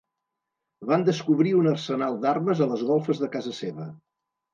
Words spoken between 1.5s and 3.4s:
un arsenal d'armes a les golfes de